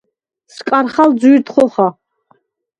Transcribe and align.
სკარხალ 0.55 1.09
ძუ̂ირდ 1.19 1.47
ხოხა. 1.53 1.87